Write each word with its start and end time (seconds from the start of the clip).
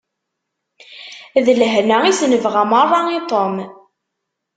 D 1.45 1.47
lehna 1.59 1.97
i 2.09 2.13
s-nebɣa 2.19 2.63
merra 2.71 2.99
i 3.17 3.19
Tom. 3.29 3.55